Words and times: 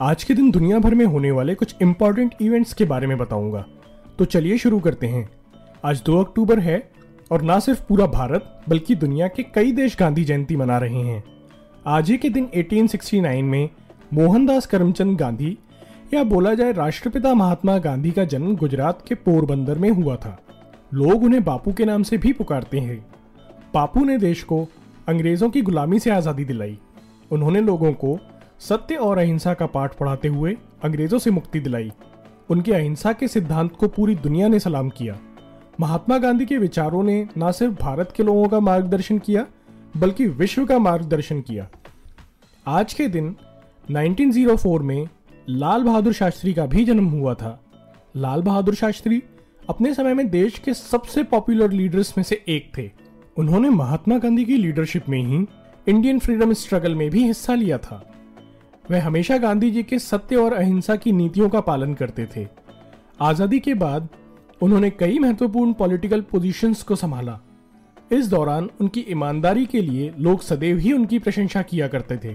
आज 0.00 0.24
के 0.24 0.34
दिन 0.34 0.50
दुनिया 0.50 0.78
भर 0.78 0.94
में 0.94 1.04
होने 1.04 1.30
वाले 1.30 1.54
कुछ 1.54 1.74
इंपॉर्टेंट 1.82 2.34
इवेंट्स 2.40 2.74
के 2.74 2.84
बारे 2.84 3.06
में 3.06 3.16
बताऊँगा। 3.18 3.64
तो 4.18 4.24
चलिए 4.24 4.58
शुरू 4.58 4.78
करते 4.80 5.06
हैं। 5.06 5.28
आज 5.84 6.02
2 6.02 6.18
अक्टूबर 6.18 6.58
है 6.58 6.78
और 7.30 7.42
ना 7.42 7.58
सिर्फ़ 7.58 7.82
पूरा 7.82 8.06
भारत, 8.06 8.62
बल्कि 8.68 8.94
दुनिया 8.94 9.28
के 9.28 9.42
कई 9.44 9.72
देश 9.72 9.96
गांधी 10.00 10.24
जयंती 10.24 10.56
मना 10.56 10.78
रहे 10.78 11.02
हैं। 11.02 11.22
आज 11.86 12.10
ही 12.10 12.18
के 12.18 12.28
दिन 12.28 12.48
1869 12.54 13.42
में 13.42 13.68
मोहनदास 14.14 14.66
करमचंद 14.66 15.18
गांधी 15.18 15.56
या 16.14 16.22
बोला 16.24 16.54
जाए 16.54 16.72
राष्ट्रपिता 16.72 17.34
महात्मा 17.34 17.78
गांधी 17.78 18.10
का 18.10 18.24
जन्म 18.26 18.56
गुजरात 18.56 19.02
के 19.08 19.14
पोरबंदर 19.16 19.78
में 19.78 19.90
हुआ 19.90 20.16
था। 20.16 20.38
लोग 20.94 21.24
उन्हें 21.24 21.44
बापू 21.44 21.72
के 21.72 21.84
नाम 21.84 22.02
से 22.02 22.18
भी 22.18 22.32
पुकारते 22.32 22.80
हैं। 22.80 23.04
बापू 23.74 24.04
ने 24.04 24.18
देश 24.18 24.42
को 24.42 24.66
अंग्रेज़ों 25.08 25.50
की 25.50 25.62
गुलामी 25.62 25.98
से 25.98 26.10
आज़ादी 26.10 26.44
दिलाई। 26.44 26.78
उन्होंने 27.30 27.60
लोगों 27.60 27.92
को 27.94 28.18
सत्य 28.60 28.94
और 28.94 29.18
अहिंसा 29.18 29.54
का 29.54 29.66
पाठ 29.66 29.94
पढ़ाते 29.94 30.28
हुए 30.28 30.56
अंग्रेज़ों 30.84 31.18
से 31.18 31.30
मुक्ति 31.30 31.60
दिलाई। 31.60 31.92
उनके 32.50 32.72
अहिंसा 32.72 33.12
के 33.12 33.28
सिद्धांत 33.28 33.76
को 33.76 33.88
पूरी 33.88 34.14
दुनिया 34.14 34.48
ने 34.48 34.58
सलाम 34.58 34.88
किया। 34.88 35.18
महात्मा 35.80 36.18
गांधी 36.18 36.46
के 36.46 36.58
विचारों 36.58 37.02
ने 37.02 37.28
न 37.38 37.52
सिर्फ़ 37.52 37.74
भारत 37.74 38.12
के 38.16 38.22
लोगों 38.22 38.48
का 38.48 38.60
मार्गदर्शन 38.60 39.18
किया, 39.18 39.46
बल्कि 39.96 40.26
विश्व 40.26 40.66
का 40.66 40.78
मार्गदर्शन 40.78 41.40
किया। 41.40 41.68
आज 42.66 42.94
के 42.94 43.08
दिन 43.08 43.36
1904 43.90 44.82
में 44.82 45.08
लाल 45.48 45.82
बहादुर 45.82 46.12
शास्त्री 46.12 46.54
का 46.54 46.66
भी 46.66 46.84
जन्म 46.84 47.04
हुआ 47.04 47.34
था। 47.34 47.64
लाल 48.16 48.42
बहादुर 48.42 48.74
शास्त्री 48.74 49.22
अपने 49.68 49.94
समय 49.94 50.14
में 50.14 50.30
देश 50.30 50.58
के 50.58 50.74
सबसे 50.74 51.22
पॉपुलर 51.22 51.70
लीडर्स 51.70 52.18
में 52.18 52.24
से 52.24 52.44
एक 52.48 52.78
थे। 52.78 52.90
उन्होंने 53.36 53.68
महात्मा 53.68 54.18
गांधी 54.18 54.44
की 54.44 54.56
लीडरशिप 54.56 55.08
में 55.08 55.22
ही 55.22 55.46
इंडियन 55.88 56.18
फ्रीडम 56.18 56.52
स्ट्रगल 56.52 56.94
में 56.94 57.10
भी 57.10 57.26
हिस्सा 57.26 57.54
लिया 57.54 57.78
था। 57.78 58.14
वह 58.90 59.04
हमेशा 59.04 59.36
गांधी 59.38 59.70
जी 59.70 59.82
के 59.82 59.98
सत्य 59.98 60.36
और 60.36 60.52
अहिंसा 60.52 60.96
की 60.96 61.12
नीतियों 61.12 61.48
का 61.48 61.60
पालन 61.60 61.94
करते 61.94 62.26
थे। 62.36 62.46
आज़ादी 63.20 63.58
के 63.60 63.74
बाद 63.74 64.08
उन्होंने 64.60 64.90
कई 64.90 65.18
महत्वपूर्ण 65.18 65.72
पॉलिटिकल 65.72 66.20
पोजीशंस 66.22 66.82
को 66.82 66.96
संभाला। 66.96 67.38
इस 68.12 68.28
दौरान 68.28 68.68
उनकी 68.80 69.04
ईमानदारी 69.10 69.66
के 69.66 69.80
लिए 69.80 70.12
लोग 70.18 70.42
सदैव 70.42 70.78
ही 70.78 70.92
उनकी 70.92 71.18
प्रशंसा 71.18 71.62
किया 71.62 71.88
करते 71.88 72.16
थे। 72.24 72.34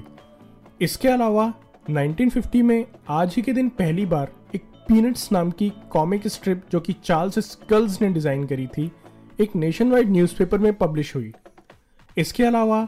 इसके 0.82 1.08
अलावा 1.08 1.52
1950 1.90 2.62
में 2.62 2.86
आज 3.10 3.34
ही 3.36 3.42
के 3.42 3.54
दिन 3.54 3.70
पहली 3.70 4.06
बार 4.06 4.32
एक 4.56 4.64
पीनट्स 4.88 5.32
नाम 5.32 5.52
की 5.52 5.72
कॉमिक 5.92 6.28
स्ट्रिप 6.28 6.64
जो 6.72 6.80
कि 6.80 6.94
चार्ल्स 7.04 7.40
स्कल्स 7.42 8.02
ने 8.02 8.10
डिज़ाइन 8.10 8.46
करी 8.46 8.68
थी, 8.68 8.92
एक 9.42 9.56
नेशन 9.56 9.92
वाइड 9.92 10.10
न्यूज़पेपर 10.10 10.58
में 10.58 10.74
पब्लिश 10.74 11.16
हुई। 11.16 11.32
इसके 12.18 12.44
अलावा 12.44 12.88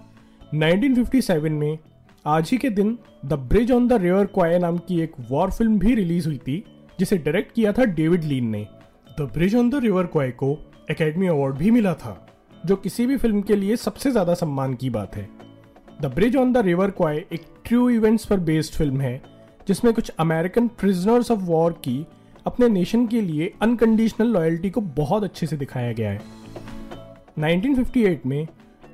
1957 0.54 1.52
में 1.52 1.78
आज 2.26 2.50
ही 2.52 2.58
के 2.58 2.70
दिन 2.70 2.98
the 3.26 3.34
bridge 3.50 3.72
on 3.72 3.88
the 3.88 3.94
river 3.94 4.26
Kwai 4.26 4.58
नाम 4.60 4.78
की 4.78 5.00
एक 5.02 5.12
वॉर 5.30 5.52
फ़िल्म 5.52 5.78
भी 5.80 5.94
रिलीज़ 5.96 6.28
हुई 6.28 6.38
थी, 6.38 6.64
जिसे 7.00 7.18
डायरेक्ट 7.18 7.54
किया 7.56 7.72
था 7.72 7.86
डेविड 7.86 8.24
लीन 8.24 8.48
ने। 8.50 8.62
The 9.20 9.30
bridge 9.34 9.56
on 9.56 9.70
the 9.70 9.82
river 9.84 10.06
Kwai 10.06 10.32
को 10.32 10.50
एकेडमी 10.92 11.28
अवार्ड 11.28 11.56
भी 11.56 11.72
मिला 11.72 11.94
था, 11.94 12.16
जो 12.66 12.76
किसी 12.76 13.06
भी 13.06 13.18
फ़िल्म 13.18 13.42
के 13.42 13.56
लिए 13.56 13.76
सबसे 13.76 14.12
ज़्यादा 14.12 14.34
सम्मान 14.34 14.74
की 14.74 14.90
बात 14.90 15.16
है। 15.16 15.28
The 16.02 16.12
bridge 16.16 16.36
on 16.36 16.54
the 16.54 16.66
river 16.66 16.92
Kwai 16.92 17.24
एक 17.34 17.46
ट्रू 17.66 17.90
इवेंट्स 17.90 18.26
पर 18.26 18.40
बेस्ड 18.42 18.74
फ़िल्म 18.74 19.02
है, 19.02 19.22
जिसमें 19.68 19.94
कुछ 19.94 20.12
अमेरिकन 20.20 20.68
प्रिजनर्स 20.80 21.32
ऑफ़ 21.32 21.40
वॉर 21.42 21.80
की 21.86 22.06
अपने 22.46 22.70
नेशन 22.70 23.08
के 23.08 23.22
लिए 23.22 23.54
अनकंडीशनल 23.62 24.28
लॉयल्टी 24.28 24.70
को 24.70 24.82
बहुत 24.82 25.24
अच्छे 25.24 25.48
से 25.48 25.58
दिखाया 25.58 25.94
गया 25.94 26.12
है। 26.12 26.22
1958 27.40 28.26
में 28.26 28.48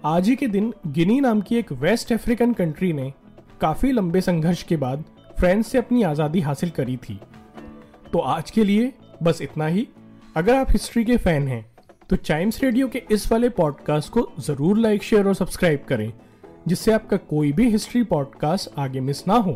आज 0.05 0.27
ही 0.29 0.35
के 0.35 0.47
दिन 0.47 0.73
गिनी 0.87 1.19
नाम 1.21 1.41
की 1.41 1.55
एक 1.55 1.71
वेस्ट 1.71 2.11
अफ्रीकन 2.13 2.53
कंट्री 2.53 2.91
ने 2.93 3.11
काफ़ी 3.61 3.91
लंबे 3.91 4.21
संघर्ष 4.21 4.63
के 4.63 4.77
बाद 4.77 5.03
फ्रांस 5.39 5.67
से 5.67 5.77
अपनी 5.77 6.01
आज़ादी 6.03 6.39
हासिल 6.39 6.69
करी 6.69 6.95
थी। 6.97 7.19
तो 8.13 8.19
आज 8.19 8.51
के 8.51 8.63
लिए 8.63 8.91
बस 9.23 9.41
इतना 9.41 9.67
ही। 9.67 9.87
अगर 10.35 10.55
आप 10.55 10.71
हिस्ट्री 10.71 11.03
के 11.05 11.17
फ़ैन 11.17 11.47
हैं 11.47 11.65
तो 12.09 12.15
चाइम्स 12.15 12.61
रेडियो 12.63 12.87
के 12.87 13.03
इस 13.11 13.31
वाले 13.31 13.49
पॉडकास्ट 13.51 14.11
को 14.13 14.27
ज़रूर 14.39 14.77
लाइक 14.77 15.03
शेयर 15.03 15.27
और 15.27 15.35
सब्सक्राइब 15.35 15.85
करें, 15.89 16.11
जिससे 16.67 16.91
आपका 16.93 17.17
कोई 17.17 17.51
भी 17.51 17.69
हिस्ट्री 17.69 18.03
पॉडकास्ट 18.03 18.79
आगे 18.79 18.99
मिस 18.99 19.27
ना 19.27 19.35
हो। 19.35 19.53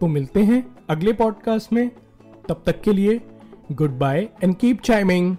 तो 0.00 0.06
मिलते 0.06 0.42
हैं 0.42 0.64
अगले 0.90 1.12
पॉडकास्ट 1.12 1.72
में। 1.72 1.88
तब 2.48 2.62
तक 2.66 2.80
के 2.80 2.92
लिए 2.92 3.20
good 3.72 3.98
bye 3.98 4.28
and 4.42 4.56
keep 4.56 4.80
chiming 4.80 5.36